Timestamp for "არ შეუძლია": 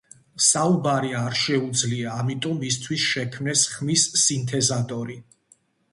1.19-2.15